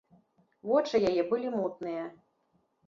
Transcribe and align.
Вочы 0.71 1.03
яе 1.11 1.27
былі 1.35 1.55
мутныя. 1.59 2.11